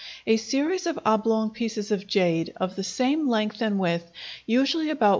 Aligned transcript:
A 0.25 0.37
series 0.37 0.87
of 0.87 0.97
oblong 1.05 1.51
pieces 1.51 1.91
of 1.91 2.07
jade, 2.07 2.53
of 2.55 2.75
the 2.75 2.83
same 2.83 3.27
length 3.27 3.61
and 3.61 3.77
width, 3.77 4.11
usually 4.47 4.89
about 4.89 5.09
1. 5.09 5.09